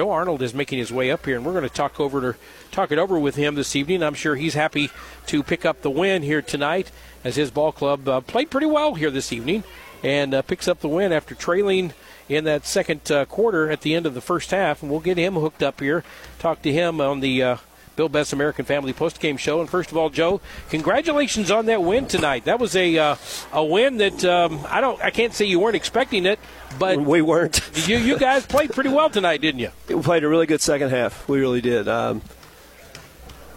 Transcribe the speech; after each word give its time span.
Joe 0.00 0.12
Arnold 0.12 0.40
is 0.40 0.54
making 0.54 0.78
his 0.78 0.90
way 0.90 1.10
up 1.10 1.26
here, 1.26 1.36
and 1.36 1.44
we're 1.44 1.52
going 1.52 1.68
to 1.68 1.68
talk 1.68 2.00
over 2.00 2.22
to 2.22 2.38
talk 2.70 2.90
it 2.90 2.98
over 2.98 3.18
with 3.18 3.36
him 3.36 3.54
this 3.54 3.76
evening. 3.76 4.02
I'm 4.02 4.14
sure 4.14 4.34
he's 4.34 4.54
happy 4.54 4.88
to 5.26 5.42
pick 5.42 5.66
up 5.66 5.82
the 5.82 5.90
win 5.90 6.22
here 6.22 6.40
tonight, 6.40 6.90
as 7.22 7.36
his 7.36 7.50
ball 7.50 7.70
club 7.70 8.08
uh, 8.08 8.22
played 8.22 8.50
pretty 8.50 8.66
well 8.66 8.94
here 8.94 9.10
this 9.10 9.30
evening, 9.30 9.62
and 10.02 10.32
uh, 10.32 10.40
picks 10.40 10.68
up 10.68 10.80
the 10.80 10.88
win 10.88 11.12
after 11.12 11.34
trailing 11.34 11.92
in 12.30 12.44
that 12.44 12.64
second 12.64 13.12
uh, 13.12 13.26
quarter 13.26 13.70
at 13.70 13.82
the 13.82 13.94
end 13.94 14.06
of 14.06 14.14
the 14.14 14.22
first 14.22 14.52
half. 14.52 14.80
And 14.80 14.90
we'll 14.90 15.00
get 15.00 15.18
him 15.18 15.34
hooked 15.34 15.62
up 15.62 15.80
here, 15.80 16.02
talk 16.38 16.62
to 16.62 16.72
him 16.72 16.98
on 17.02 17.20
the 17.20 17.42
uh, 17.42 17.56
Bill 18.00 18.08
Best 18.08 18.32
American 18.32 18.64
Family 18.64 18.94
Postgame 18.94 19.38
Show. 19.38 19.60
And 19.60 19.68
first 19.68 19.90
of 19.90 19.98
all, 19.98 20.08
Joe, 20.08 20.40
congratulations 20.70 21.50
on 21.50 21.66
that 21.66 21.82
win 21.82 22.06
tonight. 22.06 22.46
That 22.46 22.58
was 22.58 22.74
a 22.74 22.96
uh, 22.96 23.16
a 23.52 23.62
win 23.62 23.98
that 23.98 24.24
um, 24.24 24.64
I 24.70 24.80
don't 24.80 24.98
I 25.02 25.10
can't 25.10 25.34
say 25.34 25.44
you 25.44 25.60
weren't 25.60 25.76
expecting 25.76 26.24
it, 26.24 26.38
but 26.78 26.98
we 26.98 27.20
weren't. 27.20 27.60
you 27.86 27.98
you 27.98 28.18
guys 28.18 28.46
played 28.46 28.72
pretty 28.72 28.88
well 28.88 29.10
tonight, 29.10 29.42
didn't 29.42 29.58
you? 29.58 29.68
We 29.86 30.00
played 30.00 30.24
a 30.24 30.28
really 30.28 30.46
good 30.46 30.62
second 30.62 30.88
half. 30.88 31.28
We 31.28 31.40
really 31.40 31.60
did. 31.60 31.88
Um, 31.88 32.22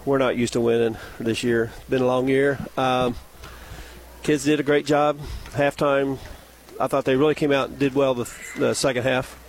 we're 0.04 0.18
not 0.18 0.36
used 0.36 0.52
to 0.52 0.60
winning 0.60 0.98
this 1.18 1.42
year. 1.42 1.72
It's 1.74 1.88
been 1.88 2.02
a 2.02 2.06
long 2.06 2.28
year. 2.28 2.58
Um, 2.76 3.16
kids 4.24 4.44
did 4.44 4.60
a 4.60 4.62
great 4.62 4.84
job. 4.84 5.20
Halftime, 5.52 6.18
I 6.78 6.86
thought 6.88 7.06
they 7.06 7.16
really 7.16 7.34
came 7.34 7.50
out 7.50 7.70
and 7.70 7.78
did 7.78 7.94
well 7.94 8.12
the, 8.12 8.30
the 8.58 8.74
second 8.74 9.04
half, 9.04 9.42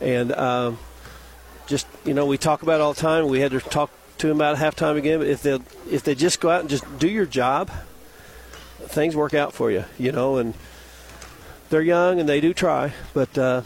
and 0.00 0.32
um, 0.32 0.78
just 1.68 1.86
you 2.04 2.14
know 2.14 2.26
we 2.26 2.36
talk 2.36 2.64
about 2.64 2.80
it 2.80 2.82
all 2.82 2.94
the 2.94 3.00
time. 3.00 3.28
We 3.28 3.38
had 3.38 3.52
to 3.52 3.60
talk 3.60 3.92
to 4.18 4.28
them 4.28 4.38
about 4.38 4.56
halftime 4.56 4.96
again. 4.96 5.18
But 5.18 5.28
if 5.28 5.42
they 5.42 5.58
if 5.90 6.02
they 6.02 6.14
just 6.14 6.40
go 6.40 6.50
out 6.50 6.60
and 6.60 6.70
just 6.70 6.84
do 6.98 7.08
your 7.08 7.26
job, 7.26 7.70
things 8.78 9.16
work 9.16 9.34
out 9.34 9.52
for 9.52 9.70
you. 9.70 9.84
You 9.98 10.12
know, 10.12 10.36
and 10.36 10.54
they're 11.70 11.82
young 11.82 12.20
and 12.20 12.28
they 12.28 12.40
do 12.40 12.54
try, 12.54 12.92
but 13.12 13.36
uh, 13.36 13.62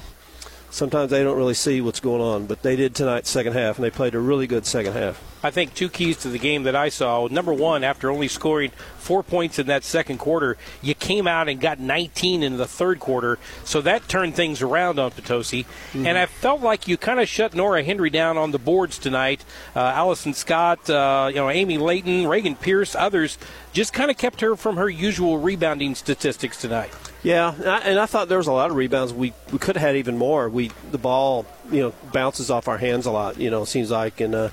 sometimes 0.71 1.11
they 1.11 1.23
don't 1.23 1.37
really 1.37 1.55
see 1.55 1.81
what's 1.81 2.01
going 2.01 2.21
on. 2.21 2.47
But 2.47 2.63
they 2.63 2.77
did 2.77 2.95
tonight, 2.95 3.27
second 3.27 3.53
half, 3.53 3.77
and 3.77 3.85
they 3.85 3.91
played 3.91 4.15
a 4.15 4.21
really 4.21 4.47
good 4.47 4.67
second 4.67 4.93
half. 4.93 5.23
I 5.43 5.51
think 5.51 5.75
two 5.75 5.89
keys 5.89 6.17
to 6.19 6.29
the 6.29 6.39
game 6.39 6.65
that 6.65 6.75
I 6.75 6.89
saw. 6.89 7.29
Number 7.29 7.53
one, 7.53 7.85
after 7.85 8.11
only 8.11 8.27
scoring 8.27 8.73
four 8.99 9.23
points 9.23 9.59
in 9.59 9.69
that 9.69 9.85
second 9.85 10.19
quarter, 10.19 10.57
you 10.83 10.95
came 10.95 11.29
out 11.29 11.49
and 11.49 11.61
got 11.61 11.79
19 11.79 12.43
in 12.43 12.57
the 12.57 12.67
third 12.67 12.99
quarter, 12.99 13.39
so 13.65 13.81
that 13.83 14.09
turned 14.09 14.35
things 14.35 14.63
around 14.63 14.99
on 14.99 15.13
Potosi. 15.13 15.63
Mm-hmm. 15.63 16.07
And 16.07 16.19
I 16.19 16.27
felt 16.27 16.61
like 16.61 16.89
you 16.89 16.97
kind 16.97 17.21
of 17.21 17.29
shut 17.29 17.55
Nora 17.55 17.85
Henry 17.85 18.11
down 18.11 18.37
on 18.37 18.51
the 18.51 18.59
boards 18.59 18.99
tonight. 18.99 19.45
Uh, 19.77 19.81
Allison 19.81 20.35
Scott, 20.35 20.91
uh, 20.91 21.29
you 21.29 21.37
know, 21.37 21.51
Amy 21.51 21.79
Layton, 21.79 22.27
Reagan 22.27 22.57
Pierce, 22.57 22.97
others 22.97 23.39
just 23.73 23.93
kind 23.93 24.11
of 24.11 24.19
kept 24.19 24.41
her 24.41 24.57
from 24.57 24.77
her 24.77 24.91
usual 24.91 25.39
rebounding 25.39 25.95
statistics 25.95 26.61
tonight. 26.61 26.91
Yeah, 27.23 27.53
and 27.85 27.99
I, 27.99 28.07
thought 28.07 28.29
there 28.29 28.39
was 28.39 28.47
a 28.47 28.53
lot 28.53 28.71
of 28.71 28.77
rebounds. 28.77 29.13
We 29.13 29.33
we 29.53 29.59
could 29.59 29.75
have 29.77 29.83
had 29.83 29.97
even 29.97 30.17
more. 30.17 30.49
We 30.49 30.71
the 30.93 30.99
ball, 30.99 31.47
you 31.71 31.81
know, 31.83 31.95
bounces 32.13 32.49
off 32.49 32.69
our 32.69 32.79
hands 32.79 33.07
a 33.07 33.11
lot. 33.11 33.39
You 33.39 33.51
know, 33.51 33.65
seems 33.65 33.91
like 33.91 34.21
and. 34.21 34.35
Uh, 34.35 34.51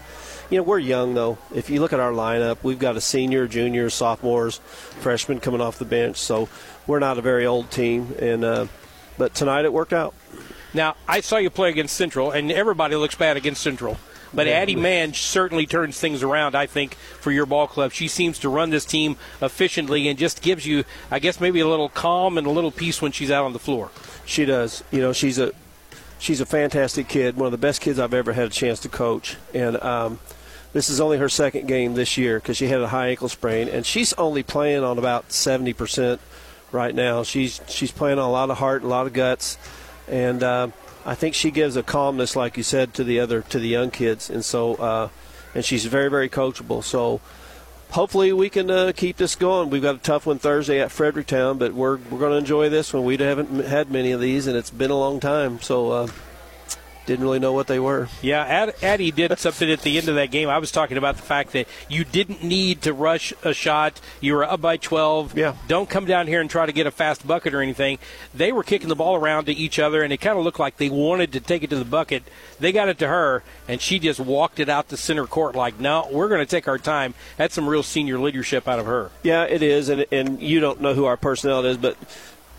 you 0.49 0.57
know, 0.57 0.63
we're 0.63 0.79
young 0.79 1.13
though. 1.15 1.37
If 1.53 1.69
you 1.69 1.81
look 1.81 1.93
at 1.93 1.99
our 1.99 2.11
lineup, 2.11 2.57
we've 2.63 2.79
got 2.79 2.95
a 2.95 3.01
senior, 3.01 3.47
junior, 3.47 3.89
sophomores, 3.89 4.57
freshmen 4.99 5.39
coming 5.39 5.61
off 5.61 5.79
the 5.79 5.85
bench, 5.85 6.17
so 6.17 6.49
we're 6.85 6.99
not 6.99 7.17
a 7.17 7.21
very 7.21 7.45
old 7.45 7.71
team. 7.71 8.13
And 8.19 8.43
uh, 8.43 8.67
but 9.17 9.33
tonight 9.33 9.65
it 9.65 9.73
worked 9.73 9.93
out. 9.93 10.13
Now 10.73 10.95
I 11.07 11.21
saw 11.21 11.37
you 11.37 11.49
play 11.49 11.69
against 11.69 11.95
Central, 11.95 12.31
and 12.31 12.51
everybody 12.51 12.95
looks 12.95 13.15
bad 13.15 13.37
against 13.37 13.61
Central. 13.61 13.97
But 14.33 14.47
Addie 14.47 14.75
Mann 14.75 15.13
certainly 15.13 15.65
turns 15.65 15.99
things 15.99 16.23
around, 16.23 16.55
I 16.55 16.65
think, 16.65 16.95
for 16.95 17.31
your 17.31 17.45
ball 17.45 17.67
club. 17.67 17.91
She 17.91 18.07
seems 18.07 18.39
to 18.39 18.49
run 18.49 18.69
this 18.69 18.85
team 18.85 19.17
efficiently 19.41 20.07
and 20.07 20.19
just 20.19 20.41
gives 20.41 20.65
you, 20.65 20.83
I 21.09 21.19
guess, 21.19 21.39
maybe 21.39 21.59
a 21.59 21.67
little 21.67 21.89
calm 21.89 22.37
and 22.37 22.45
a 22.45 22.49
little 22.51 22.71
peace 22.71 23.01
when 23.01 23.11
she's 23.11 23.31
out 23.31 23.45
on 23.45 23.53
the 23.53 23.59
floor. 23.59 23.91
She 24.25 24.45
does. 24.45 24.83
You 24.91 24.99
know, 24.99 25.13
she's 25.13 25.39
a 25.39 25.53
she's 26.19 26.41
a 26.41 26.45
fantastic 26.45 27.07
kid, 27.07 27.37
one 27.37 27.45
of 27.45 27.51
the 27.51 27.57
best 27.57 27.81
kids 27.81 27.99
I've 27.99 28.13
ever 28.13 28.33
had 28.33 28.47
a 28.47 28.49
chance 28.49 28.79
to 28.81 28.89
coach, 28.89 29.37
and 29.53 29.81
um, 29.81 30.19
this 30.73 30.89
is 30.89 30.99
only 30.99 31.17
her 31.17 31.29
second 31.29 31.67
game 31.67 31.93
this 31.93 32.17
year 32.17 32.39
because 32.39 32.57
she 32.57 32.67
had 32.67 32.81
a 32.81 32.87
high 32.87 33.09
ankle 33.09 33.29
sprain, 33.29 33.67
and 33.69 33.85
she's 33.85 34.13
only 34.13 34.43
playing 34.43 34.83
on 34.83 34.97
about 34.97 35.29
70% 35.29 36.19
right 36.71 36.93
now. 36.93 37.23
She's 37.23 37.61
she's 37.67 37.91
playing 37.91 38.19
on 38.19 38.25
a 38.27 38.31
lot 38.31 38.49
of 38.49 38.57
heart, 38.57 38.83
a 38.83 38.87
lot 38.87 39.07
of 39.07 39.13
guts, 39.13 39.57
and 40.07 40.43
uh, 40.43 40.67
I 41.05 41.15
think 41.15 41.35
she 41.35 41.51
gives 41.51 41.75
a 41.75 41.83
calmness, 41.83 42.35
like 42.35 42.57
you 42.57 42.63
said, 42.63 42.93
to 42.95 43.03
the 43.03 43.19
other 43.19 43.41
to 43.41 43.59
the 43.59 43.67
young 43.67 43.91
kids, 43.91 44.29
and 44.29 44.43
so 44.43 44.75
uh, 44.75 45.09
and 45.53 45.63
she's 45.63 45.85
very 45.85 46.09
very 46.09 46.29
coachable. 46.29 46.83
So 46.83 47.21
hopefully 47.91 48.33
we 48.33 48.49
can 48.49 48.69
uh, 48.69 48.91
keep 48.95 49.17
this 49.17 49.35
going. 49.35 49.69
We've 49.69 49.81
got 49.81 49.95
a 49.95 49.99
tough 49.99 50.25
one 50.25 50.39
Thursday 50.39 50.79
at 50.81 50.91
Fredericktown, 50.91 51.57
but 51.57 51.73
we're 51.73 51.97
we're 52.09 52.19
going 52.19 52.31
to 52.31 52.37
enjoy 52.37 52.69
this 52.69 52.93
one. 52.93 53.03
We 53.03 53.17
haven't 53.17 53.65
had 53.65 53.91
many 53.91 54.11
of 54.11 54.19
these, 54.19 54.47
and 54.47 54.57
it's 54.57 54.71
been 54.71 54.91
a 54.91 54.97
long 54.97 55.19
time. 55.19 55.61
So 55.61 55.91
uh, 55.91 56.07
didn't 57.05 57.23
really 57.23 57.39
know 57.39 57.53
what 57.53 57.67
they 57.67 57.79
were. 57.79 58.07
Yeah, 58.21 58.71
Addie 58.81 59.11
did 59.11 59.37
something 59.37 59.69
at 59.69 59.81
the 59.81 59.97
end 59.97 60.09
of 60.09 60.15
that 60.15 60.31
game. 60.31 60.49
I 60.49 60.57
was 60.57 60.71
talking 60.71 60.97
about 60.97 61.15
the 61.15 61.21
fact 61.21 61.53
that 61.53 61.67
you 61.89 62.03
didn't 62.03 62.43
need 62.43 62.81
to 62.83 62.93
rush 62.93 63.33
a 63.43 63.53
shot. 63.53 64.01
You 64.21 64.33
were 64.35 64.43
up 64.43 64.61
by 64.61 64.77
12. 64.77 65.37
Yeah. 65.37 65.55
Don't 65.67 65.89
come 65.89 66.05
down 66.05 66.27
here 66.27 66.41
and 66.41 66.49
try 66.49 66.65
to 66.65 66.71
get 66.71 66.87
a 66.87 66.91
fast 66.91 67.25
bucket 67.25 67.53
or 67.53 67.61
anything. 67.61 67.99
They 68.33 68.51
were 68.51 68.63
kicking 68.63 68.89
the 68.89 68.95
ball 68.95 69.15
around 69.15 69.45
to 69.45 69.53
each 69.53 69.79
other, 69.79 70.03
and 70.03 70.11
it 70.11 70.17
kind 70.17 70.37
of 70.37 70.43
looked 70.43 70.59
like 70.59 70.77
they 70.77 70.89
wanted 70.89 71.31
to 71.33 71.39
take 71.39 71.63
it 71.63 71.69
to 71.69 71.77
the 71.77 71.85
bucket. 71.85 72.23
They 72.59 72.71
got 72.71 72.89
it 72.89 72.97
to 72.99 73.07
her, 73.07 73.43
and 73.67 73.81
she 73.81 73.99
just 73.99 74.19
walked 74.19 74.59
it 74.59 74.69
out 74.69 74.89
to 74.89 74.97
center 74.97 75.25
court 75.25 75.55
like, 75.55 75.79
no, 75.79 76.07
we're 76.11 76.29
going 76.29 76.41
to 76.41 76.45
take 76.45 76.67
our 76.67 76.77
time. 76.77 77.13
That's 77.37 77.53
some 77.53 77.67
real 77.67 77.83
senior 77.83 78.19
leadership 78.19 78.67
out 78.67 78.79
of 78.79 78.85
her. 78.85 79.11
Yeah, 79.23 79.43
it 79.43 79.61
is, 79.61 79.89
and, 79.89 80.05
and 80.11 80.41
you 80.41 80.59
don't 80.59 80.81
know 80.81 80.93
who 80.93 81.05
our 81.05 81.17
personnel 81.17 81.65
is, 81.65 81.77
but– 81.77 81.97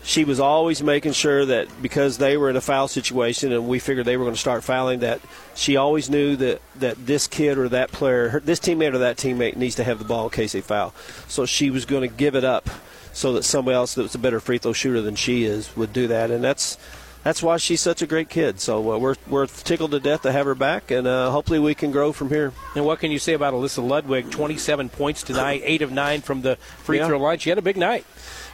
she 0.03 0.23
was 0.23 0.39
always 0.39 0.81
making 0.81 1.11
sure 1.11 1.45
that 1.45 1.81
because 1.81 2.17
they 2.17 2.37
were 2.37 2.49
in 2.49 2.55
a 2.55 2.61
foul 2.61 2.87
situation 2.87 3.51
and 3.51 3.67
we 3.67 3.79
figured 3.79 4.05
they 4.05 4.17
were 4.17 4.23
going 4.23 4.35
to 4.35 4.39
start 4.39 4.63
fouling, 4.63 4.99
that 4.99 5.19
she 5.55 5.75
always 5.75 6.09
knew 6.09 6.35
that, 6.37 6.61
that 6.75 7.05
this 7.05 7.27
kid 7.27 7.57
or 7.57 7.69
that 7.69 7.91
player, 7.91 8.29
her, 8.29 8.39
this 8.39 8.59
teammate 8.59 8.93
or 8.93 8.99
that 8.99 9.17
teammate 9.17 9.57
needs 9.57 9.75
to 9.75 9.83
have 9.83 9.99
the 9.99 10.05
ball 10.05 10.25
in 10.25 10.29
case 10.29 10.53
they 10.53 10.61
foul. 10.61 10.93
So 11.27 11.45
she 11.45 11.69
was 11.69 11.85
going 11.85 12.07
to 12.09 12.15
give 12.15 12.35
it 12.35 12.43
up 12.43 12.69
so 13.11 13.33
that 13.33 13.43
somebody 13.43 13.75
else 13.75 13.95
that 13.95 14.03
was 14.03 14.15
a 14.15 14.19
better 14.19 14.39
free 14.39 14.59
throw 14.59 14.73
shooter 14.73 15.01
than 15.01 15.15
she 15.15 15.43
is 15.43 15.75
would 15.75 15.91
do 15.91 16.07
that. 16.07 16.31
And 16.31 16.43
that's 16.43 16.77
that's 17.23 17.43
why 17.43 17.57
she's 17.57 17.81
such 17.81 18.01
a 18.01 18.07
great 18.07 18.29
kid. 18.29 18.61
So 18.61 18.93
uh, 18.93 18.97
we're, 18.97 19.15
we're 19.27 19.47
tickled 19.47 19.91
to 19.91 19.99
death 19.99 20.21
to 20.21 20.31
have 20.31 20.45
her 20.45 20.55
back, 20.55 20.91
and 20.91 21.05
uh, 21.05 21.29
hopefully 21.29 21.59
we 21.59 21.75
can 21.75 21.91
grow 21.91 22.13
from 22.13 22.29
here. 22.29 22.53
And 22.73 22.85
what 22.85 22.99
can 22.99 23.11
you 23.11 23.19
say 23.19 23.33
about 23.33 23.53
Alyssa 23.53 23.85
Ludwig? 23.85 24.31
27 24.31 24.87
points 24.87 25.23
tonight, 25.23 25.61
8 25.65 25.81
of 25.81 25.91
9 25.91 26.21
from 26.21 26.41
the 26.41 26.55
free 26.55 26.99
yeah. 26.99 27.07
throw 27.07 27.19
line. 27.19 27.39
She 27.39 27.49
had 27.49 27.57
a 27.57 27.61
big 27.61 27.75
night. 27.75 28.05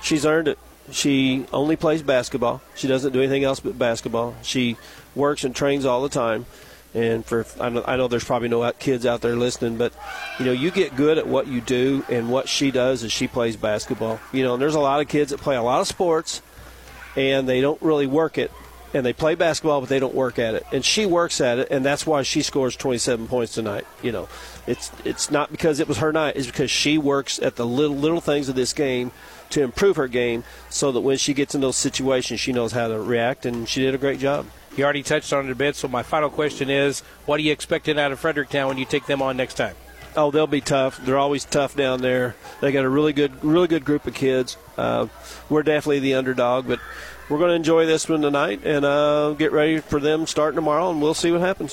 She's 0.01 0.25
earned 0.25 0.47
it. 0.47 0.57
She 0.91 1.45
only 1.53 1.75
plays 1.75 2.01
basketball. 2.01 2.61
She 2.75 2.87
doesn't 2.87 3.13
do 3.13 3.19
anything 3.19 3.43
else 3.43 3.59
but 3.59 3.79
basketball. 3.79 4.35
She 4.41 4.77
works 5.15 5.43
and 5.43 5.55
trains 5.55 5.85
all 5.85 6.01
the 6.01 6.09
time. 6.09 6.45
And 6.93 7.25
for 7.25 7.45
I 7.59 7.69
know, 7.69 7.83
I 7.87 7.95
know 7.95 8.07
there's 8.07 8.23
probably 8.23 8.49
no 8.49 8.71
kids 8.73 9.05
out 9.05 9.21
there 9.21 9.35
listening, 9.35 9.77
but 9.77 9.93
you 10.37 10.45
know 10.45 10.51
you 10.51 10.69
get 10.69 10.95
good 10.95 11.17
at 11.17 11.25
what 11.25 11.47
you 11.47 11.59
do, 11.59 12.05
and 12.07 12.29
what 12.29 12.47
she 12.47 12.69
does 12.69 13.03
is 13.03 13.11
she 13.11 13.27
plays 13.27 13.55
basketball. 13.55 14.19
You 14.31 14.43
know, 14.43 14.53
and 14.53 14.61
there's 14.61 14.75
a 14.75 14.79
lot 14.79 15.01
of 15.01 15.07
kids 15.07 15.31
that 15.31 15.39
play 15.39 15.55
a 15.55 15.63
lot 15.63 15.81
of 15.81 15.87
sports, 15.87 16.43
and 17.15 17.49
they 17.49 17.61
don't 17.61 17.81
really 17.81 18.05
work 18.05 18.37
it, 18.37 18.51
and 18.93 19.05
they 19.05 19.13
play 19.13 19.35
basketball, 19.35 19.81
but 19.81 19.89
they 19.89 19.99
don't 19.99 20.13
work 20.13 20.37
at 20.37 20.53
it. 20.53 20.65
And 20.71 20.85
she 20.85 21.05
works 21.05 21.41
at 21.41 21.59
it, 21.59 21.67
and 21.71 21.83
that's 21.83 22.05
why 22.05 22.21
she 22.21 22.41
scores 22.41 22.75
27 22.75 23.27
points 23.27 23.53
tonight. 23.53 23.85
You 24.01 24.11
know, 24.11 24.29
it's 24.67 24.91
it's 25.03 25.31
not 25.31 25.51
because 25.51 25.79
it 25.79 25.87
was 25.87 25.97
her 25.97 26.13
night; 26.13 26.35
it's 26.35 26.47
because 26.47 26.71
she 26.71 26.97
works 26.97 27.39
at 27.39 27.55
the 27.55 27.65
little 27.65 27.95
little 27.95 28.21
things 28.21 28.49
of 28.49 28.55
this 28.55 28.73
game 28.73 29.11
to 29.49 29.61
improve 29.61 29.95
her 29.97 30.07
game 30.07 30.43
so 30.69 30.91
that 30.91 31.01
when 31.01 31.17
she 31.17 31.33
gets 31.33 31.53
in 31.53 31.61
those 31.61 31.75
situations, 31.75 32.39
she 32.39 32.51
knows 32.51 32.71
how 32.71 32.87
to 32.87 32.99
react, 32.99 33.45
and 33.45 33.67
she 33.67 33.81
did 33.81 33.95
a 33.95 33.99
great 33.99 34.19
job. 34.19 34.45
You 34.75 34.83
already 34.83 35.03
touched 35.03 35.31
on 35.33 35.45
it 35.45 35.51
a 35.51 35.55
bit, 35.55 35.75
so 35.75 35.87
my 35.87 36.01
final 36.01 36.29
question 36.29 36.69
is 36.69 37.01
what 37.25 37.39
are 37.39 37.43
you 37.43 37.51
expecting 37.51 37.99
out 37.99 38.11
of 38.11 38.19
Fredericktown 38.19 38.67
when 38.67 38.77
you 38.77 38.85
take 38.85 39.05
them 39.05 39.21
on 39.21 39.37
next 39.37 39.55
time? 39.55 39.75
Oh, 40.15 40.31
they'll 40.31 40.47
be 40.47 40.61
tough. 40.61 40.97
They're 41.03 41.17
always 41.17 41.45
tough 41.45 41.75
down 41.75 42.01
there. 42.01 42.35
They 42.61 42.71
got 42.71 42.85
a 42.85 42.89
really 42.89 43.13
good, 43.13 43.43
really 43.43 43.67
good 43.67 43.85
group 43.85 44.05
of 44.05 44.13
kids. 44.13 44.57
Uh, 44.77 45.07
we're 45.49 45.63
definitely 45.63 45.99
the 45.99 46.15
underdog, 46.15 46.67
but 46.67 46.79
we're 47.29 47.37
going 47.37 47.49
to 47.49 47.55
enjoy 47.55 47.85
this 47.85 48.07
one 48.09 48.21
tonight 48.21 48.61
and 48.63 48.85
uh, 48.85 49.33
get 49.33 49.51
ready 49.51 49.79
for 49.79 49.99
them 49.99 50.27
starting 50.27 50.55
tomorrow, 50.55 50.91
and 50.91 51.01
we'll 51.01 51.13
see 51.13 51.31
what 51.31 51.41
happens. 51.41 51.71